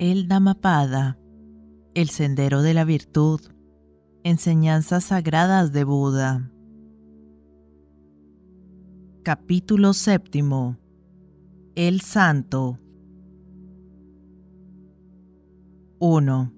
El 0.00 0.28
Dhammapada, 0.28 1.18
el 1.92 2.08
sendero 2.08 2.62
de 2.62 2.72
la 2.72 2.84
virtud, 2.84 3.40
enseñanzas 4.22 5.06
sagradas 5.06 5.72
de 5.72 5.82
Buda. 5.82 6.52
Capítulo 9.24 9.92
séptimo. 9.94 10.76
El 11.74 12.00
Santo. 12.00 12.78
1. 15.98 16.52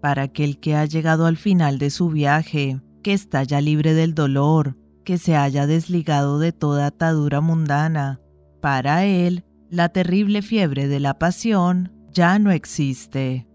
Para 0.00 0.22
aquel 0.22 0.58
que 0.58 0.74
ha 0.74 0.86
llegado 0.86 1.26
al 1.26 1.36
final 1.36 1.78
de 1.78 1.90
su 1.90 2.08
viaje, 2.08 2.80
que 3.02 3.12
está 3.12 3.42
ya 3.42 3.60
libre 3.60 3.92
del 3.92 4.14
dolor, 4.14 4.78
que 5.04 5.18
se 5.18 5.36
haya 5.36 5.66
desligado 5.66 6.38
de 6.38 6.52
toda 6.52 6.86
atadura 6.86 7.42
mundana, 7.42 8.22
para 8.62 9.04
él, 9.04 9.44
la 9.68 9.90
terrible 9.90 10.40
fiebre 10.40 10.88
de 10.88 10.98
la 10.98 11.18
pasión 11.18 11.92
ya 12.16 12.38
no 12.38 12.50
existe. 12.50 13.46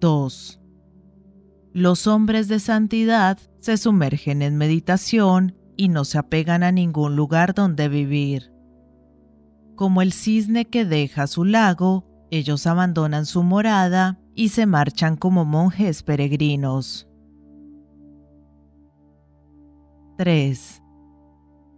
2. 0.00 0.60
Los 1.72 2.06
hombres 2.06 2.48
de 2.48 2.60
santidad 2.60 3.38
se 3.58 3.78
sumergen 3.78 4.42
en 4.42 4.58
meditación 4.58 5.56
y 5.78 5.88
no 5.88 6.04
se 6.04 6.18
apegan 6.18 6.62
a 6.62 6.72
ningún 6.72 7.16
lugar 7.16 7.54
donde 7.54 7.88
vivir. 7.88 8.52
Como 9.76 10.02
el 10.02 10.12
cisne 10.12 10.66
que 10.66 10.84
deja 10.84 11.26
su 11.26 11.44
lago, 11.44 12.04
ellos 12.30 12.66
abandonan 12.66 13.24
su 13.24 13.42
morada 13.42 14.20
y 14.34 14.50
se 14.50 14.66
marchan 14.66 15.16
como 15.16 15.46
monjes 15.46 16.02
peregrinos. 16.02 17.08
3 20.18 20.82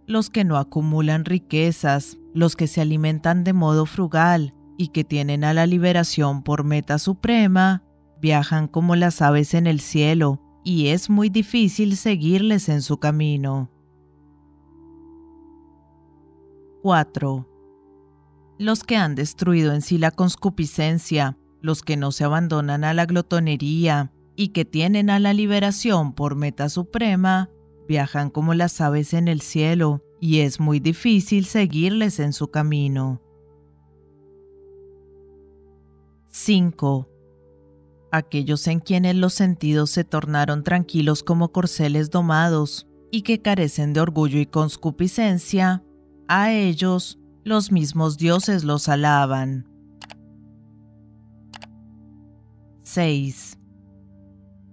los 0.09 0.31
que 0.31 0.43
no 0.43 0.57
acumulan 0.57 1.23
riquezas, 1.23 2.17
los 2.33 2.55
que 2.55 2.67
se 2.67 2.81
alimentan 2.81 3.43
de 3.43 3.53
modo 3.53 3.85
frugal 3.85 4.53
y 4.77 4.89
que 4.89 5.03
tienen 5.03 5.43
a 5.43 5.53
la 5.53 5.65
liberación 5.65 6.43
por 6.43 6.63
meta 6.63 6.99
suprema, 6.99 7.83
viajan 8.21 8.67
como 8.67 8.95
las 8.95 9.21
aves 9.21 9.53
en 9.53 9.67
el 9.67 9.79
cielo 9.79 10.41
y 10.63 10.87
es 10.87 11.09
muy 11.09 11.29
difícil 11.29 11.97
seguirles 11.97 12.69
en 12.69 12.81
su 12.81 12.97
camino. 12.97 13.71
4. 16.81 17.47
Los 18.57 18.83
que 18.83 18.95
han 18.95 19.15
destruido 19.15 19.73
en 19.73 19.81
sí 19.81 19.97
la 19.97 20.11
conscupiscencia, 20.11 21.37
los 21.61 21.81
que 21.81 21.97
no 21.97 22.11
se 22.11 22.23
abandonan 22.23 22.83
a 22.83 22.93
la 22.93 23.05
glotonería 23.05 24.11
y 24.35 24.49
que 24.49 24.63
tienen 24.63 25.09
a 25.09 25.19
la 25.19 25.33
liberación 25.33 26.13
por 26.13 26.35
meta 26.35 26.69
suprema, 26.69 27.49
viajan 27.87 28.29
como 28.29 28.53
las 28.53 28.79
aves 28.79 29.13
en 29.13 29.27
el 29.27 29.41
cielo 29.41 30.03
y 30.19 30.39
es 30.39 30.59
muy 30.59 30.79
difícil 30.79 31.45
seguirles 31.45 32.19
en 32.19 32.33
su 32.33 32.49
camino. 32.49 33.21
5. 36.29 37.09
Aquellos 38.11 38.67
en 38.67 38.79
quienes 38.79 39.15
los 39.15 39.33
sentidos 39.33 39.91
se 39.91 40.03
tornaron 40.03 40.63
tranquilos 40.63 41.23
como 41.23 41.51
corceles 41.51 42.09
domados 42.09 42.87
y 43.11 43.21
que 43.21 43.41
carecen 43.41 43.93
de 43.93 44.01
orgullo 44.01 44.39
y 44.39 44.45
conscupiscencia, 44.45 45.83
a 46.27 46.51
ellos 46.51 47.19
los 47.43 47.71
mismos 47.71 48.17
dioses 48.17 48.63
los 48.63 48.89
alaban. 48.89 49.67
6. 52.83 53.57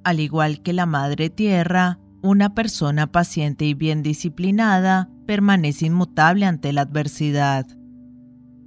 Al 0.04 0.20
igual 0.20 0.62
que 0.62 0.72
la 0.72 0.86
Madre 0.86 1.30
Tierra, 1.30 1.98
una 2.22 2.54
persona 2.54 3.12
paciente 3.12 3.64
y 3.64 3.74
bien 3.74 4.02
disciplinada 4.02 5.10
permanece 5.26 5.86
inmutable 5.86 6.46
ante 6.46 6.72
la 6.72 6.82
adversidad. 6.82 7.66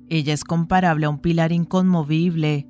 Ella 0.10 0.34
es 0.34 0.44
comparable 0.44 1.06
a 1.06 1.10
un 1.10 1.20
pilar 1.20 1.52
inconmovible. 1.52 2.68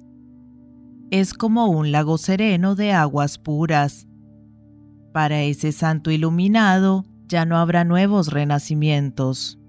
Es 1.11 1.33
como 1.33 1.67
un 1.67 1.91
lago 1.91 2.17
sereno 2.17 2.75
de 2.75 2.91
aguas 2.91 3.37
puras. 3.37 4.07
Para 5.13 5.41
ese 5.41 5.71
santo 5.71 6.11
iluminado 6.11 7.05
ya 7.27 7.45
no 7.45 7.57
habrá 7.57 7.83
nuevos 7.83 8.27
renacimientos. 8.31 9.59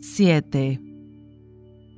7. 0.00 0.80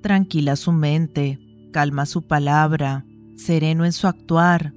Tranquila 0.03 0.56
su 0.56 0.72
mente, 0.72 1.39
calma 1.72 2.06
su 2.06 2.22
palabra, 2.22 3.06
sereno 3.37 3.84
en 3.84 3.93
su 3.93 4.09
actuar, 4.09 4.75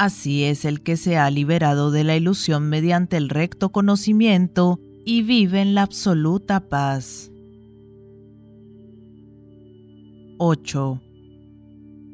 Así 0.00 0.44
es 0.44 0.64
el 0.64 0.82
que 0.82 0.96
se 0.96 1.18
ha 1.18 1.30
liberado 1.30 1.90
de 1.90 2.04
la 2.04 2.16
ilusión 2.16 2.70
mediante 2.70 3.18
el 3.18 3.28
recto 3.28 3.68
conocimiento 3.68 4.80
y 5.04 5.20
vive 5.20 5.60
en 5.60 5.74
la 5.74 5.82
absoluta 5.82 6.70
paz. 6.70 7.30
8. 10.38 11.02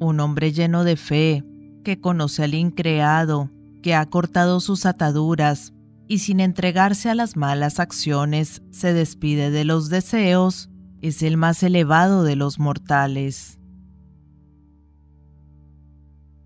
Un 0.01 0.19
hombre 0.19 0.51
lleno 0.53 0.83
de 0.83 0.97
fe, 0.97 1.45
que 1.85 2.01
conoce 2.01 2.43
al 2.43 2.55
increado, 2.55 3.53
que 3.85 3.95
ha 3.95 4.05
cortado 4.07 4.59
sus 4.59 4.85
ataduras 4.85 5.73
y 6.09 6.19
sin 6.19 6.41
entregarse 6.41 7.09
a 7.09 7.15
las 7.15 7.37
malas 7.37 7.79
acciones 7.79 8.63
se 8.73 8.95
despide 8.95 9.53
de 9.53 9.65
los 9.65 9.91
deseos, 9.91 10.71
es 11.03 11.23
el 11.23 11.37
más 11.37 11.63
elevado 11.63 12.25
de 12.25 12.35
los 12.35 12.59
mortales. 12.59 13.61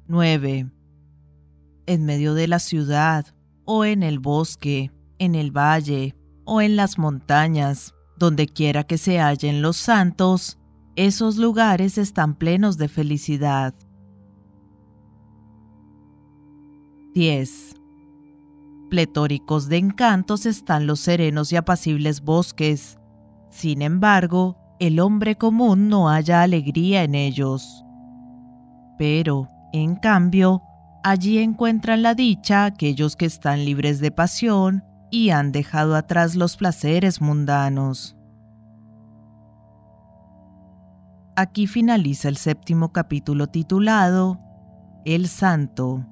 9 0.06 0.70
en 1.90 2.04
medio 2.04 2.34
de 2.34 2.46
la 2.46 2.60
ciudad, 2.60 3.26
o 3.64 3.84
en 3.84 4.04
el 4.04 4.20
bosque, 4.20 4.92
en 5.18 5.34
el 5.34 5.50
valle, 5.50 6.14
o 6.44 6.60
en 6.60 6.76
las 6.76 6.98
montañas, 6.98 7.94
donde 8.16 8.46
quiera 8.46 8.84
que 8.84 8.96
se 8.96 9.18
hallen 9.18 9.60
los 9.60 9.76
santos, 9.76 10.56
esos 10.94 11.36
lugares 11.36 11.98
están 11.98 12.36
plenos 12.36 12.78
de 12.78 12.86
felicidad. 12.86 13.74
10. 17.14 17.74
Pletóricos 18.88 19.68
de 19.68 19.78
encantos 19.78 20.46
están 20.46 20.86
los 20.86 21.00
serenos 21.00 21.52
y 21.52 21.56
apacibles 21.56 22.20
bosques. 22.20 23.00
Sin 23.50 23.82
embargo, 23.82 24.56
el 24.78 25.00
hombre 25.00 25.34
común 25.34 25.88
no 25.88 26.08
halla 26.08 26.42
alegría 26.42 27.02
en 27.02 27.16
ellos. 27.16 27.84
Pero, 28.96 29.48
en 29.72 29.96
cambio, 29.96 30.62
Allí 31.02 31.38
encuentran 31.38 32.02
la 32.02 32.14
dicha 32.14 32.66
aquellos 32.66 33.16
que 33.16 33.24
están 33.24 33.64
libres 33.64 34.00
de 34.00 34.10
pasión 34.10 34.84
y 35.10 35.30
han 35.30 35.50
dejado 35.50 35.96
atrás 35.96 36.36
los 36.36 36.56
placeres 36.56 37.22
mundanos. 37.22 38.16
Aquí 41.36 41.66
finaliza 41.66 42.28
el 42.28 42.36
séptimo 42.36 42.92
capítulo 42.92 43.46
titulado 43.46 44.38
El 45.06 45.26
Santo. 45.26 46.06